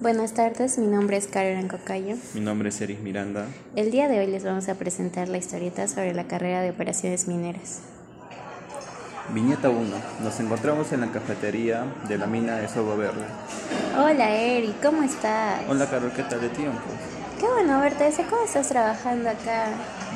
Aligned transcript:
Buenas 0.00 0.32
tardes, 0.32 0.78
mi 0.78 0.86
nombre 0.86 1.18
es 1.18 1.26
Karen 1.26 1.68
Cocayo. 1.68 2.16
Mi 2.32 2.40
nombre 2.40 2.70
es 2.70 2.80
Eris 2.80 3.00
Miranda. 3.00 3.46
El 3.76 3.90
día 3.90 4.08
de 4.08 4.18
hoy 4.18 4.28
les 4.28 4.44
vamos 4.44 4.66
a 4.70 4.76
presentar 4.76 5.28
la 5.28 5.36
historieta 5.36 5.86
sobre 5.88 6.14
la 6.14 6.26
carrera 6.26 6.62
de 6.62 6.70
operaciones 6.70 7.28
mineras. 7.28 7.82
Viñeta 9.32 9.68
1. 9.70 9.80
Nos 10.24 10.40
encontramos 10.40 10.90
en 10.92 11.02
la 11.02 11.06
cafetería 11.08 11.84
de 12.08 12.18
la 12.18 12.26
mina 12.26 12.56
de 12.56 12.68
Sobo 12.68 12.96
Verde. 12.96 13.22
Hola 13.96 14.30
Eri, 14.30 14.74
¿cómo 14.82 15.02
estás? 15.02 15.60
Hola 15.68 15.86
Carol, 15.88 16.10
¿qué 16.12 16.22
tal 16.24 16.40
de 16.40 16.48
tiempo? 16.48 16.80
Qué 17.38 17.46
bueno 17.46 17.80
verte, 17.80 18.10
sé 18.12 18.24
cómo 18.28 18.42
estás 18.44 18.68
trabajando 18.68 19.30
acá. 19.30 19.66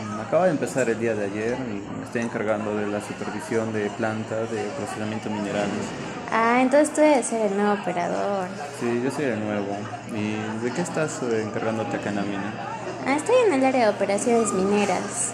Mm, 0.05 0.21
Acaba 0.21 0.45
de 0.47 0.51
empezar 0.51 0.89
el 0.91 0.99
día 0.99 1.15
de 1.15 1.27
ayer 1.27 1.57
y 1.59 1.97
me 1.99 2.05
estoy 2.05 2.23
encargando 2.23 2.77
de 2.77 2.87
la 2.89 3.01
supervisión 3.01 3.73
de 3.73 3.89
plantas 3.91 4.51
de 4.51 4.63
procesamiento 4.77 5.31
minerales. 5.31 5.71
Ah, 6.33 6.59
entonces 6.61 6.93
tú 6.93 7.01
debes 7.01 7.27
ser 7.27 7.53
el 7.53 7.57
nuevo 7.57 7.81
operador. 7.81 8.49
Sí, 8.81 9.01
yo 9.03 9.11
soy 9.11 9.27
el 9.27 9.45
nuevo. 9.45 9.77
¿Y 10.15 10.65
de 10.65 10.73
qué 10.73 10.83
estás 10.83 11.23
eh, 11.23 11.43
encargándote 11.47 11.97
acá 11.97 12.11
en 12.11 12.17
la 12.17 12.23
mina? 12.23 12.53
Ah, 13.07 13.15
estoy 13.17 13.37
en 13.47 13.55
el 13.55 13.65
área 13.65 13.87
de 13.87 13.95
operaciones 13.95 14.53
mineras. 14.53 15.33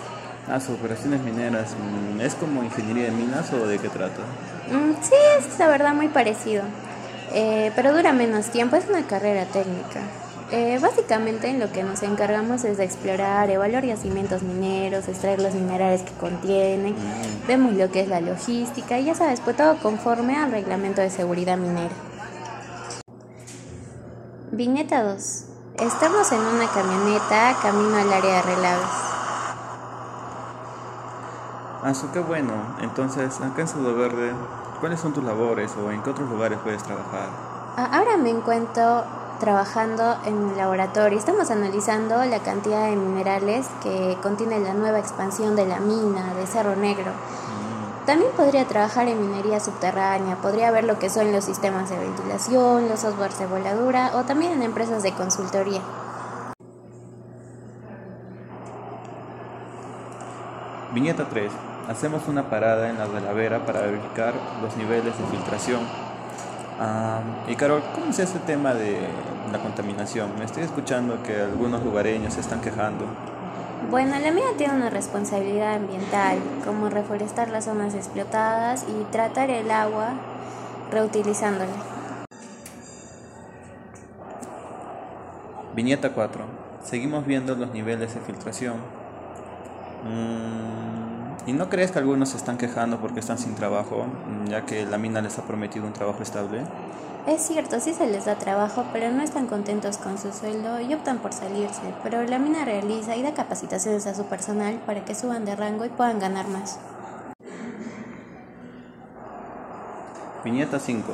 Ah, 0.50 0.58
sus 0.58 0.70
operaciones 0.70 1.20
mineras. 1.22 1.76
mm, 1.78 2.20
¿Es 2.20 2.34
como 2.34 2.64
ingeniería 2.64 3.04
de 3.04 3.12
minas 3.12 3.52
o 3.52 3.66
de 3.66 3.78
qué 3.78 3.88
trata? 3.88 4.22
Mm, 4.68 5.00
sí, 5.00 5.14
es 5.38 5.58
la 5.58 5.68
verdad 5.68 5.94
muy 5.94 6.08
parecido. 6.08 6.64
Eh, 7.32 7.70
pero 7.76 7.94
dura 7.94 8.12
menos 8.12 8.46
tiempo, 8.46 8.74
es 8.74 8.88
una 8.88 9.06
carrera 9.06 9.44
técnica. 9.44 10.00
Eh, 10.50 10.80
básicamente 10.82 11.48
en 11.48 11.60
lo 11.60 11.70
que 11.70 11.84
nos 11.84 12.02
encargamos 12.02 12.64
es 12.64 12.78
de 12.78 12.84
explorar, 12.84 13.48
evaluar 13.50 13.84
yacimientos 13.84 14.42
mineros, 14.42 15.06
extraer 15.06 15.40
los 15.40 15.54
minerales 15.54 16.02
que 16.02 16.10
contienen, 16.14 16.96
vemos 17.46 17.74
lo 17.74 17.88
que 17.92 18.00
es 18.00 18.08
la 18.08 18.20
logística 18.20 18.98
y 18.98 19.04
ya 19.04 19.14
sabes, 19.14 19.40
pues 19.40 19.56
todo 19.56 19.76
conforme 19.76 20.36
al 20.36 20.50
reglamento 20.50 21.02
de 21.02 21.10
seguridad 21.10 21.56
minera. 21.56 21.94
Viñeta 24.50 25.04
2. 25.04 25.44
Estamos 25.78 26.32
en 26.32 26.40
una 26.40 26.66
camioneta 26.66 27.56
camino 27.62 27.96
al 27.96 28.12
área 28.12 28.34
de 28.34 28.42
relaves. 28.42 29.09
Ah, 31.82 31.94
su, 31.94 32.10
qué 32.10 32.20
bueno. 32.20 32.52
Entonces, 32.80 33.40
acá 33.40 33.62
en 33.62 33.68
Sobo 33.68 33.94
Verde, 33.94 34.32
¿cuáles 34.80 35.00
son 35.00 35.12
tus 35.14 35.24
labores 35.24 35.74
o 35.82 35.90
en 35.90 36.02
qué 36.02 36.10
otros 36.10 36.28
lugares 36.28 36.58
puedes 36.62 36.82
trabajar? 36.82 37.30
Ah, 37.76 37.88
Ahora 37.92 38.18
me 38.18 38.28
encuentro 38.28 39.04
trabajando 39.38 40.16
en 40.26 40.50
el 40.50 40.56
laboratorio. 40.58 41.18
Estamos 41.18 41.50
analizando 41.50 42.22
la 42.26 42.40
cantidad 42.40 42.86
de 42.90 42.96
minerales 42.96 43.66
que 43.82 44.18
contiene 44.22 44.60
la 44.60 44.74
nueva 44.74 44.98
expansión 44.98 45.56
de 45.56 45.66
la 45.66 45.80
mina 45.80 46.34
de 46.34 46.46
Cerro 46.46 46.76
Negro. 46.76 47.12
También 48.04 48.30
podría 48.36 48.66
trabajar 48.66 49.08
en 49.08 49.20
minería 49.20 49.60
subterránea, 49.60 50.36
podría 50.36 50.70
ver 50.70 50.84
lo 50.84 50.98
que 50.98 51.08
son 51.08 51.32
los 51.32 51.44
sistemas 51.44 51.88
de 51.88 51.98
ventilación, 51.98 52.88
los 52.88 53.00
softwares 53.00 53.38
de 53.38 53.46
voladura 53.46 54.10
o 54.14 54.24
también 54.24 54.52
en 54.52 54.62
empresas 54.62 55.02
de 55.02 55.12
consultoría. 55.12 55.80
Viñeta 60.92 61.28
3. 61.28 61.52
Hacemos 61.90 62.28
una 62.28 62.48
parada 62.48 62.88
en 62.88 62.98
la 62.98 63.06
Velavera 63.06 63.66
para 63.66 63.80
verificar 63.80 64.32
los 64.62 64.76
niveles 64.76 65.06
de 65.06 65.24
filtración. 65.24 65.80
Y 67.48 67.56
Carol, 67.56 67.82
¿cómo 67.92 68.10
es 68.10 68.20
este 68.20 68.38
tema 68.38 68.74
de 68.74 68.96
la 69.50 69.58
contaminación? 69.58 70.30
Me 70.38 70.44
estoy 70.44 70.62
escuchando 70.62 71.20
que 71.24 71.40
algunos 71.40 71.82
lugareños 71.82 72.34
se 72.34 72.42
están 72.42 72.60
quejando. 72.60 73.06
Bueno, 73.90 74.16
la 74.20 74.30
mina 74.30 74.46
tiene 74.56 74.74
una 74.74 74.88
responsabilidad 74.88 75.74
ambiental, 75.74 76.38
como 76.64 76.90
reforestar 76.90 77.48
las 77.48 77.64
zonas 77.64 77.96
explotadas 77.96 78.86
y 78.88 79.02
tratar 79.10 79.50
el 79.50 79.68
agua 79.72 80.10
reutilizándola. 80.92 81.72
Viñeta 85.74 86.12
4. 86.12 86.44
Seguimos 86.84 87.26
viendo 87.26 87.56
los 87.56 87.72
niveles 87.72 88.14
de 88.14 88.20
filtración. 88.20 88.76
Mm, 90.04 91.19
¿Y 91.46 91.52
no 91.54 91.70
crees 91.70 91.90
que 91.90 91.98
algunos 91.98 92.30
se 92.30 92.36
están 92.36 92.58
quejando 92.58 92.98
porque 93.00 93.20
están 93.20 93.38
sin 93.38 93.54
trabajo, 93.54 94.04
mm, 94.04 94.48
ya 94.48 94.66
que 94.66 94.84
la 94.84 94.98
mina 94.98 95.22
les 95.22 95.38
ha 95.38 95.42
prometido 95.42 95.86
un 95.86 95.92
trabajo 95.92 96.22
estable? 96.22 96.62
Es 97.26 97.42
cierto, 97.42 97.80
sí 97.80 97.94
se 97.94 98.06
les 98.06 98.24
da 98.24 98.36
trabajo, 98.36 98.84
pero 98.92 99.10
no 99.10 99.22
están 99.22 99.46
contentos 99.46 99.98
con 99.98 100.18
su 100.18 100.32
sueldo 100.32 100.80
y 100.80 100.92
optan 100.94 101.18
por 101.18 101.32
salirse. 101.32 101.94
Pero 102.02 102.22
la 102.24 102.38
mina 102.38 102.64
realiza 102.64 103.16
y 103.16 103.22
da 103.22 103.34
capacitaciones 103.34 104.06
a 104.06 104.14
su 104.14 104.24
personal 104.24 104.80
para 104.86 105.04
que 105.04 105.14
suban 105.14 105.44
de 105.44 105.56
rango 105.56 105.84
y 105.84 105.90
puedan 105.90 106.18
ganar 106.18 106.48
más. 106.48 106.78
Viñeta 110.44 110.78
5. 110.78 111.12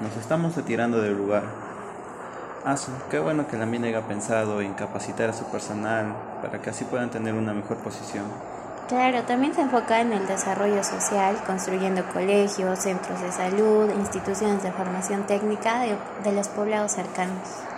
Nos 0.00 0.16
estamos 0.16 0.54
retirando 0.54 1.00
del 1.00 1.16
lugar. 1.16 1.42
Ah, 2.64 2.76
qué 3.10 3.18
bueno 3.18 3.48
que 3.48 3.56
la 3.56 3.66
mina 3.66 3.88
haya 3.88 4.06
pensado 4.06 4.60
en 4.60 4.74
capacitar 4.74 5.30
a 5.30 5.32
su 5.32 5.44
personal 5.46 6.14
para 6.42 6.60
que 6.60 6.70
así 6.70 6.84
puedan 6.84 7.10
tener 7.10 7.34
una 7.34 7.52
mejor 7.52 7.78
posición. 7.78 8.24
Claro, 8.88 9.22
también 9.24 9.54
se 9.54 9.60
enfoca 9.60 10.00
en 10.00 10.14
el 10.14 10.26
desarrollo 10.26 10.82
social, 10.82 11.36
construyendo 11.46 12.08
colegios, 12.08 12.78
centros 12.78 13.20
de 13.20 13.30
salud, 13.30 13.90
instituciones 13.90 14.62
de 14.62 14.72
formación 14.72 15.26
técnica 15.26 15.80
de, 16.24 16.32
los 16.32 16.48
poblados 16.48 16.92
cercanos. 16.92 17.68